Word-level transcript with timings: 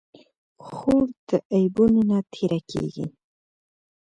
خور 0.65 1.07
د 1.27 1.29
عیبونو 1.53 2.01
نه 2.09 2.19
تېره 2.33 2.59
کېږي. 2.71 3.05